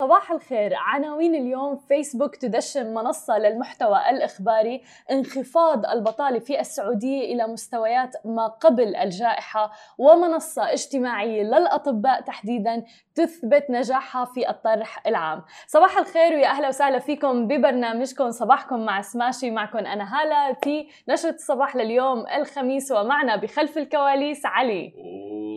[0.00, 0.74] صباح الخير.
[0.76, 4.82] عناوين اليوم فيسبوك تدشن منصة للمحتوى الإخباري.
[5.10, 9.72] انخفاض البطالة في السعودية إلى مستويات ما قبل الجائحة.
[9.98, 12.84] ومنصة اجتماعية للأطباء تحديدا
[13.14, 15.42] تثبت نجاحها في الطرح العام.
[15.66, 18.30] صباح الخير ويا أهلا وسهلا فيكم ببرنامجكم.
[18.30, 22.92] صباحكم مع سماشي معكم أنا هالة في نشرة الصباح لليوم الخميس.
[22.92, 24.92] ومعنا بخلف الكواليس علي.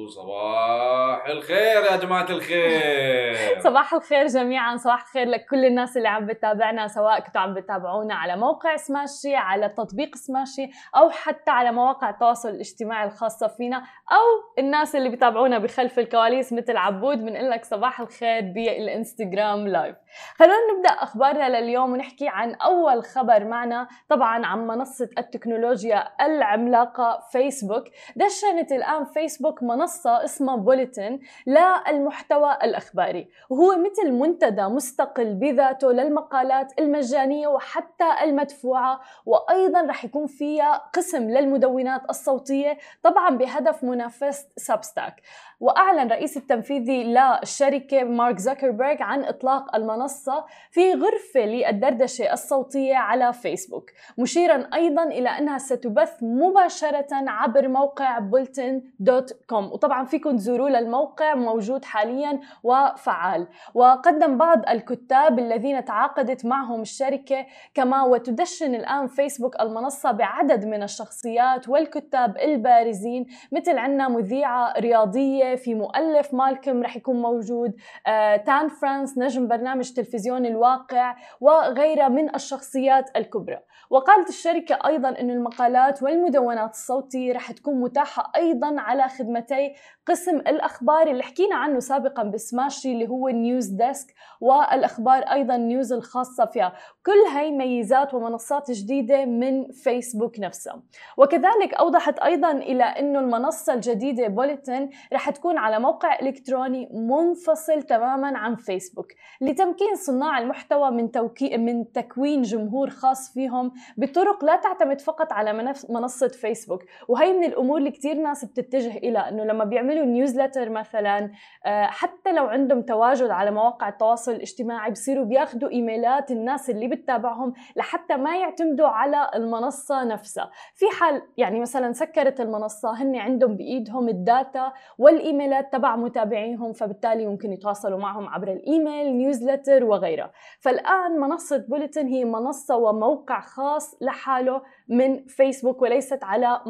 [0.08, 3.60] صباح الخير يا جماعة الخير.
[3.68, 8.38] صباح الخير جميعا صباح الخير لكل الناس اللي عم بتابعنا سواء كنتوا عم بتابعونا على
[8.38, 13.78] موقع سماشي على تطبيق سماشي أو حتى على مواقع التواصل الاجتماعي الخاصة فينا
[14.12, 19.96] أو الناس اللي بتابعونا بخلف الكواليس مثل عبود بنقول لك صباح الخير بالانستغرام لايف
[20.36, 27.84] خلونا نبدأ أخبارنا لليوم ونحكي عن أول خبر معنا طبعا عن منصة التكنولوجيا العملاقة فيسبوك
[28.16, 33.28] دشنت الآن فيسبوك منصة اسمها Bulletin للمحتوى الإخباري.
[33.50, 42.02] وهو مثل منتدى مستقل بذاته للمقالات المجانية وحتى المدفوعة وأيضا رح يكون فيها قسم للمدونات
[42.10, 45.22] الصوتية طبعا بهدف منافسة Substack
[45.60, 53.92] وأعلن رئيس التنفيذي للشركة مارك زكربيرج عن إطلاق المنصة في غرفة للدردشة الصوتية على فيسبوك
[54.18, 59.66] مشيرا أيضا إلى أنها ستبث مباشرة عبر موقع Bulletin dot com.
[59.84, 63.48] وطبعا فيكم تزوروا للموقع موجود حاليا وفعال.
[63.74, 71.70] وقدم بعض الكتاب الذين تعاقدت معهم الشركة كما وتدشن الآن فيسبوك المنصة بعدد من الشخصيات
[71.70, 77.74] والكتاب البارزين مثل عنا مذيعة رياضية في مؤلف مالكم رح يكون موجود
[78.08, 83.60] آه، تان فرانس نجم برنامج تلفزيون الواقع وغيرها من الشخصيات الكبرى.
[83.90, 89.73] وقالت الشركة أيضا أن المقالات والمدونات الصوتية رح تكون متاحة أيضا على خدمتي
[90.06, 96.46] قسم الأخبار اللي حكينا عنه سابقا بسماشي اللي هو news desk والأخبار أيضا news الخاصة
[96.46, 96.74] فيها.
[97.06, 100.84] كل هاي ميزات ومنصات جديدة من فيسبوك نفسها
[101.18, 108.38] وكذلك أوضحت أيضا إلى أنه المنصة الجديدة Bulletin رح تكون على موقع إلكتروني منفصل تماما
[108.38, 109.08] عن فيسبوك
[109.42, 115.74] لتمكين صناع المحتوى من, توكي من تكوين جمهور خاص فيهم بطرق لا تعتمد فقط على
[115.90, 116.84] منصة فيسبوك.
[117.08, 121.32] وهي من الأمور اللي كتير ناس بتتجه إلى أنه لما بيعملوا newsletter مثلا
[121.66, 127.54] آه، حتى لو عندهم تواجد على مواقع التواصل الاجتماعي بصيروا بياخذوا إيميلات الناس اللي بتتابعهم
[127.76, 130.50] لحتى ما يعتمدوا على المنصة نفسها.
[130.76, 137.28] في حال يعني مثلا سكرت المنصة هن عندهم بإيدهم ال data والإيميلات تبع متابعيهم فبالتالي
[137.28, 140.32] ممكن يتواصلوا معهم عبر ال email newsletter وغيرها.
[140.60, 146.62] فالآن منصة Bulletin هي منصة وموقع خاص لحاله من فيسبوك وليست على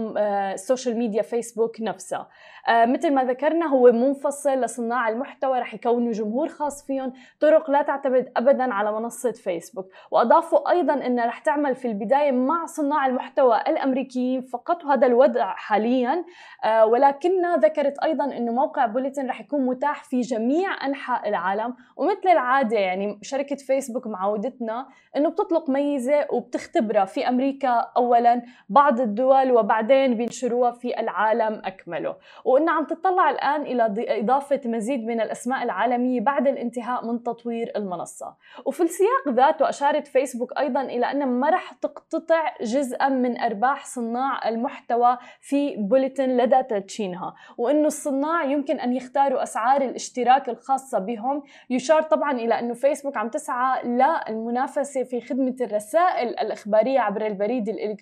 [0.53, 2.29] السوشيال ميديا فيسبوك نفسها.
[2.68, 7.13] آه، مثل ما ذكرنا هو منفصل لصناع المحتوى رح يكونوا جمهور خاص فيهم.
[7.40, 12.66] طرق لا تعتمد ابدا على منصة فيسبوك وأضافوا أيضا إنها رح تعمل في البداية مع
[12.66, 16.25] صناع المحتوى الامريكيين فقط وهذا الوضع حاليا.
[16.63, 21.75] آه، ولكنها ذكرت أيضا إنه موقع Bulletin رح يكون متاح في جميع أنحاء العالم.
[21.97, 24.88] ومثل العادة يعني شركة فيسبوك معودتنا
[25.18, 32.16] إنه بتطلق ميزة وبتختبرها في أمريكا اولا بعض الدول وبعدين بينشروها في العالم أكمله.
[32.46, 38.36] وانها عم تطلع الآن إلى إضافة مزيد من الأسماء العالمية بعد الانتهاء من تطوير المنصة.
[38.66, 44.50] وفي السياق ذاته أشارت فيسبوك أيضا إلى انها ما رح تقتطع جزءا من أرباح صناع
[44.50, 47.34] المحتوى في بوليتن لدى تدشينها.
[47.58, 51.44] وإنه الصناع يمكن أن يختاروا أسعار الاشتراك الخاصة بهم.
[51.69, 57.93] يشار طبعا إلى أنه فيسبوك عم تسعى للمنافسة في خدمة الرسائل الإخبارية عبر البريد الالكتروني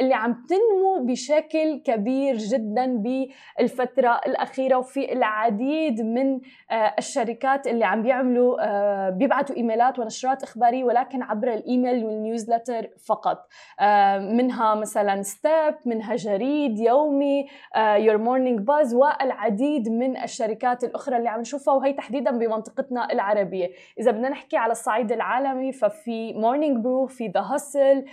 [0.00, 6.40] اللي عم تنمو بشكل كبير جدا بالفترة الأخيرة وفي العديد من
[6.70, 12.88] آه، الشركات اللي عم بيعملوا آه، بيبعتوا إيميلات ونشرات إخبارية ولكن عبر الإيميل وال newsletter
[13.06, 13.48] فقط.
[13.80, 21.28] آه، منها مثلا Step منها جريد يومي Your Morning Buzz والعديد من الشركات الأخرى اللي
[21.28, 23.70] عم نشوفها وهي تحديدا بمنطقتنا العربية.
[24.00, 28.04] إذا بدنا نحكي على الصعيد العالمي ففي Morning Brew في The Hustle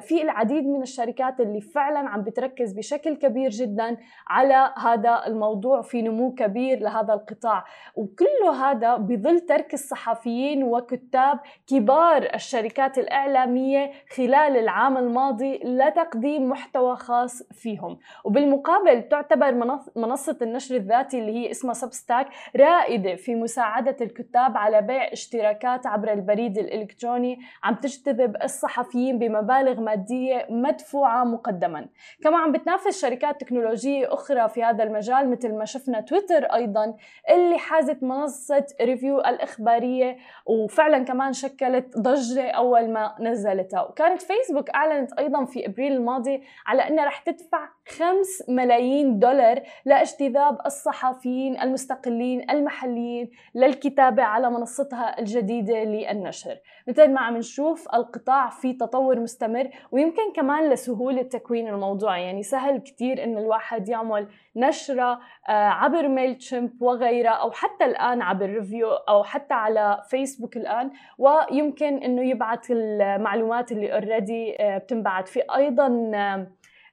[0.00, 3.96] في العديد من الشركات اللي فعلا عم بتركز بشكل كبير جدا
[4.28, 7.64] على هذا الموضوع في نمو كبير لهذا القطاع.
[7.96, 17.42] وكل هذا بظل ترك الصحفيين وكتاب كبار الشركات الإعلامية خلال العام الماضي لتقديم محتوى خاص
[17.52, 17.98] فيهم.
[18.24, 22.26] وبالمقابل تعتبر منصة النشر الذاتي اللي هي اسمها Substack
[22.56, 27.38] رائدة في مساعدة الكتاب على بيع اشتراكات عبر البريد الإلكتروني.
[27.64, 31.86] عم تجتذب الصحفيين بمبالغ مادية مدفوعة مقدما.
[32.22, 36.94] كما عم بتنافس شركات تكنولوجية أخرى في هذا المجال مثل ما شفنا تويتر أيضا
[37.30, 40.16] اللي حازت منصة ريفيو الإخبارية
[40.46, 43.82] وفعلا كمان شكلت ضجة أول ما نزلتها.
[43.82, 50.58] وكانت فيسبوك أعلنت أيضا في أبريل الماضي على أنها رح تدفع 5 ملايين دولار لإجتذاب
[50.66, 56.58] الصحفيين المستقلين المحليين للكتابة على منصتها الجديدة للنشر.
[56.88, 62.18] مثل ما عم نشوف القطاع في تطور مستمر ويمكن كمان لسهولة تكوين الموضوع.
[62.18, 68.46] يعني سهل كتير إن الواحد يعمل نشرة آه، عبر Mailchimp وغيرها أو حتى الآن عبر
[68.46, 70.90] Revue أو حتى على فيسبوك الآن.
[71.18, 75.30] ويمكن إنه يبعث المعلومات اللي already آه، بتنبعث.
[75.30, 76.10] في أيضا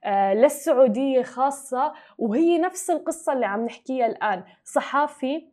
[0.03, 4.43] آه، للسعودية خاصة وهي نفس القصة اللي عم نحكيها الآن.
[4.63, 5.50] صحافي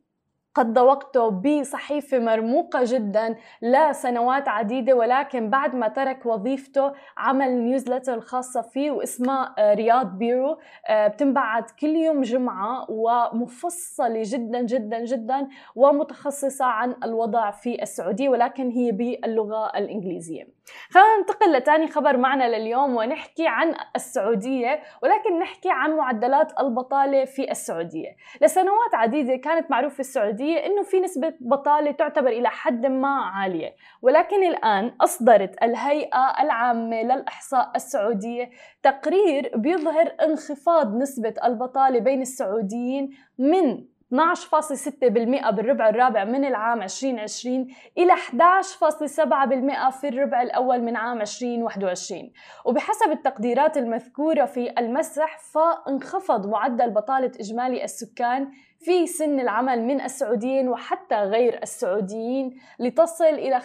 [0.59, 8.61] قضى وقته بصحيفة مرموقة جدا لسنوات عديدة ولكن بعد ما ترك وظيفته عمل نيوزلتر خاصة
[8.61, 10.59] فيه واسمها آه، رياض بيرو
[10.89, 18.71] آه، بتنبعت كل يوم جمعة ومفصلة جدا جدا جدا ومتخصصة عن الوضع في السعودية ولكن
[18.71, 20.58] هي باللغة الإنجليزية.
[20.91, 27.51] خلينا ننتقل لتاني خبر معنا لليوم ونحكي عن السعودية ولكن نحكي عن معدلات البطالة في
[27.51, 28.17] السعودية.
[28.43, 34.45] لسنوات عديدة كانت معروفة السعودية أنه في نسبة بطالة تعتبر إلى حد ما عالية ولكن
[34.45, 38.51] الآن أصدرت الهيئة العامة للإحصاء السعودية
[38.83, 47.67] تقرير بيظهر انخفاض نسبة البطالة بين السعوديين من 12.6% بالربع الرابع من العام 2020
[47.99, 52.31] إلى 11.7% في الربع الأول من عام 2021
[52.65, 58.51] وبحسب التقديرات المذكورة في المسح فانخفض معدل بطالة إجمالي السكان
[58.81, 63.65] في سن العمل من السعوديين وحتى غير السعوديين لتصل إلى 5.6%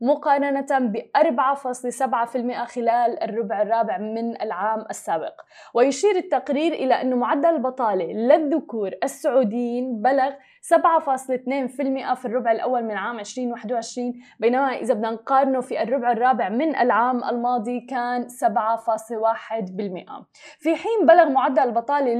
[0.00, 5.40] مقارنة ب 4.7% خلال الربع الرابع من العام السابق.
[5.74, 13.18] ويشير التقرير إلى أن معدل البطالة للذكور السعوديين بلغ 7.2% في الربع الأول من عام
[13.18, 18.28] 2021 بينما إذا بدنا نقارنه في الربع الرابع من العام الماضي كان 7.1%
[20.58, 22.12] في حين بلغ معدل البطالة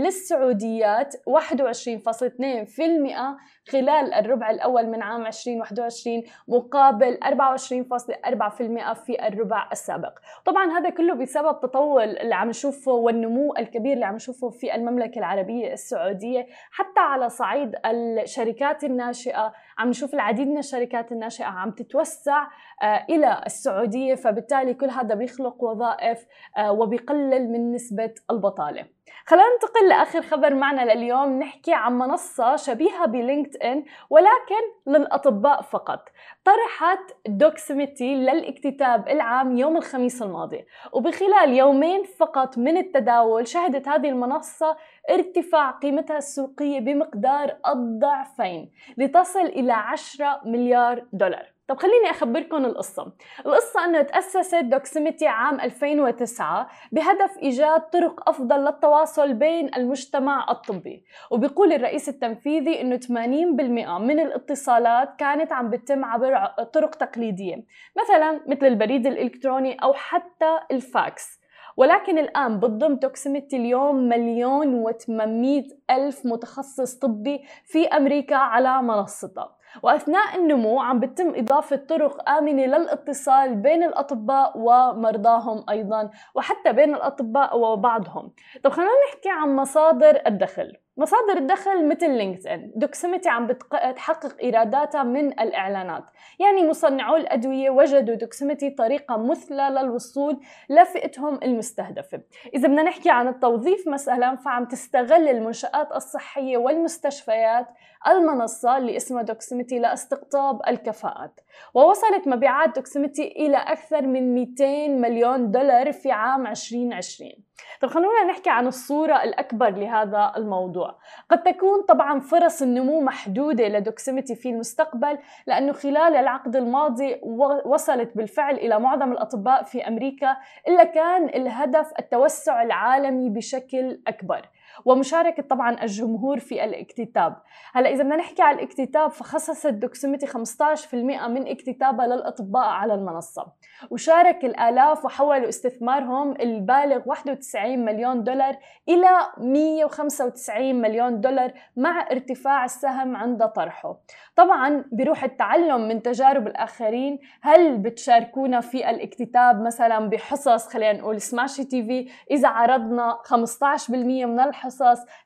[0.92, 10.18] للسعوديات 21.2% خلال الربع الأول من عام 2021 مقابل 24.4% في الربع السابق.
[10.44, 15.18] طبعا هذا كله بسبب تطور اللي عم نشوفه والنمو الكبير اللي عم نشوفه في المملكة
[15.18, 22.46] العربية السعودية حتى على صعيد الشركات الناشئة عم نشوف العديد من الشركات الناشئة عم تتوسع
[22.82, 28.86] آه، إلى السعودية فبالتالي كل هذا بيخلق وظائف آه، وبيقلل من نسبة البطالة.
[29.26, 31.38] خلينا ننتقل لآخر خبر معنا لليوم.
[31.38, 36.08] نحكي عن منصة شبيهة ب LinkedIn ولكن للأطباء فقط.
[36.44, 44.76] طرحت Doximity للاكتتاب العام يوم الخميس الماضي وبخلال يومين فقط من التداول شهدت هذه المنصة
[45.10, 51.51] ارتفاع قيمتها السوقية بمقدار الضعفين لتصل إلى 10 مليار دولار.
[51.68, 53.12] طب خليني أخبركم القصة.
[53.46, 61.72] القصة أنه تأسست Doximity عام 2009 بهدف إيجاد طرق أفضل للتواصل بين المجتمع الطبي وبيقول
[61.72, 67.64] الرئيس التنفيذي أنه 80% من الاتصالات كانت عم بتتم عبر طرق تقليدية
[68.02, 71.42] مثلا مثل البريد الإلكتروني أو حتى الفاكس.
[71.76, 79.56] ولكن الآن بتضم Doximity اليوم مليون و800 ألف متخصص طبي في أمريكا على منصتها.
[79.82, 87.58] وأثناء النمو عم بتم إضافة طرق آمنة للاتصال بين الأطباء ومرضاهم أيضا وحتى بين الأطباء
[87.58, 88.32] وبعضهم.
[88.64, 90.81] طب خلينا نحكي عن مصادر الدخل.
[90.96, 96.04] مصادر الدخل مثل LinkedIn Doximity عم بتحقق إيراداتها من الإعلانات.
[96.40, 102.20] يعني مصنعو الأدوية وجدوا Doximity طريقة مثلى للوصول لفئتهم المستهدفة.
[102.54, 107.66] إذا بدنا نحكي عن التوظيف مثلا فعم تستغل المنشآت الصحية والمستشفيات
[108.06, 111.40] المنصة اللي اسمها Doximity لاستقطاب الكفاءات.
[111.74, 117.32] ووصلت مبيعات Doximity إلى أكثر من 200 مليون دولار في عام 2020
[117.80, 120.98] طب خلونا نحكي عن الصورة الأكبر لهذا الموضوع.
[121.30, 127.20] قد تكون طبعا فرص النمو محدودة ل Doximity في المستقبل لأنه خلال العقد الماضي
[127.64, 130.36] وصلت بالفعل إلى معظم الأطباء في أمريكا
[130.68, 134.48] إلا كان الهدف التوسع العالمي بشكل أكبر.
[134.84, 137.36] ومشاركة طبعا الجمهور في الاكتتاب.
[137.74, 143.46] هلأ إذا بدنا نحكي على الاكتتاب فخصصت Doximity 15% من اكتتابها للأطباء على المنصة
[143.90, 148.56] وشارك الآلاف وحولوا استثمارهم البالغ 91 مليون دولار
[148.88, 149.08] إلى
[149.38, 153.96] 195 مليون دولار مع ارتفاع السهم عند طرحه.
[154.36, 161.64] طبعا بروح التعلم من تجارب الآخرين هل بتشاركونا في الاكتتاب مثلا بحصص خلينا نقول سماشي
[161.64, 164.71] TV إذا عرضنا 15% من الحصص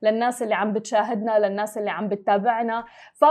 [0.02, 2.84] للناس اللي عم بتشاهدنا للناس اللي عم بتتابعنا.
[3.14, 3.24] ف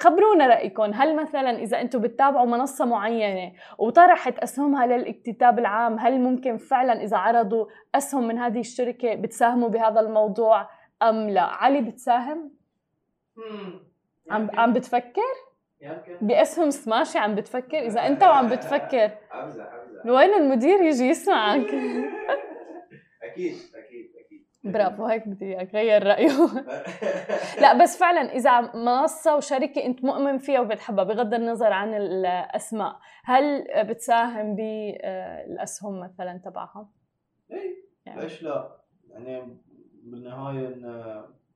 [0.00, 6.56] خبرونا رايكم هل مثلا إذا أنتم بتتابعوا منصة معينة وطرحت اسهمها للاكتتاب العام هل ممكن
[6.56, 10.68] فعلا إذا عرضوا أسهم من هذه الشركة بتساهموا بهذا الموضوع
[11.02, 12.50] أم لا؟ علي بتساهم؟
[14.30, 15.22] عم عم بتفكر؟
[16.20, 19.10] بأسهم سماشي عم بتفكر؟ إذا أنت وعم بتفكر.
[19.34, 21.66] امزح امزح وين المدير يجي يسمعك؟
[23.22, 23.54] أكيد.
[24.72, 26.28] برافو هيك بدي إياك غير رايه
[27.62, 33.66] لا بس فعلا إذا منصة وشركة أنت مؤمن فيها وبتحبها بغض النظر عن الأسماء هل
[33.84, 36.88] بتساهم بالاسهم مثلا تبعها
[37.52, 38.20] اي يعني.
[38.20, 38.76] ليش لا؟
[39.10, 39.58] يعني
[40.02, 40.74] بالنهاية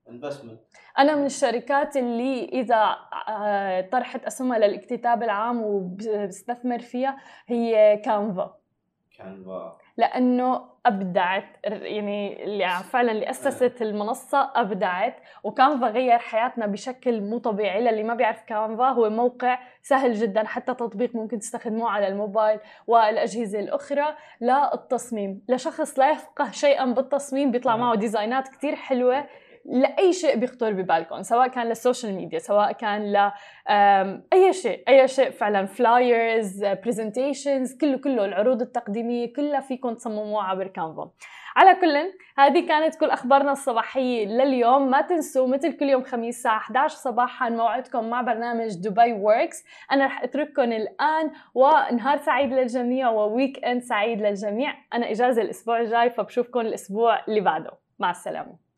[0.09, 0.61] انفستمنت
[0.99, 2.97] أنا من الشركات اللي إذا
[3.29, 7.17] آه، طرحت أسهمها للاكتتاب العام وبستثمر فيها
[7.47, 8.62] هي Canva
[9.23, 17.21] Canva لأنه أبدعت يعني اللي فعلا اللي أسست المنصة أبدعت و Canva غير حياتنا بشكل
[17.21, 18.89] مو طبيعي للي ما بيعرف Canva.
[18.89, 25.43] هو موقع سهل جدا حتى تطبيق ممكن تستخدموه على الموبايل والأجهزة الأخرى للتصميم.
[25.49, 29.27] لشخص لا يفقه شيئا بالتصميم بيطلع معه design ات كتير حلوة.
[29.65, 33.31] لأي شيء بيخطر ببالكم سواء كان للسوشيال ميديا سواء كان ل
[34.33, 40.67] أي شيء أي شيء فعلا flyers presentations كله كله العروض التقديمية كلها فيكم تصمموها عبر
[40.67, 41.11] Canva.
[41.57, 44.91] على كل هذه كانت كل أخبارنا الصباحية لليوم.
[44.91, 50.07] ما تنسوا مثل كل يوم خميس الساعة 11 صباحا موعدكم مع برنامج دبي Works أنا
[50.07, 54.75] رح أترككم الآن ونهار سعيد للجميع و weekend سعيد للجميع.
[54.95, 57.71] أنا إجازة الأسبوع الجاي فبشوفكم الأسبوع اللي بعده.
[57.99, 58.72] مع السلامة.